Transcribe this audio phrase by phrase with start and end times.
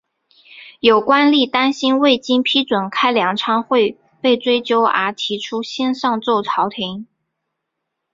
[0.79, 7.05] 有官吏担心未经批准开粮仓会被追究而提出先上奏朝廷。